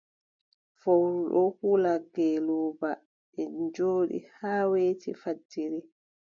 Fowru 0.79 1.19
ɗon 1.31 1.49
hula 1.57 1.91
ngeelooba, 2.05 2.89
ɓe 3.31 3.43
njooɗi 3.61 4.17
haa 4.37 4.63
weeti 4.71 5.09
fajiri. 5.21 5.79